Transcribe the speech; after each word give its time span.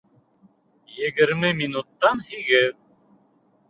Егерме 1.09 1.53
минуттан 1.61 2.27
һигеҙ 2.35 2.85